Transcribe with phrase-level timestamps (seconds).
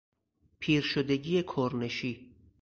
[0.59, 2.35] پیرشدگی کرنشی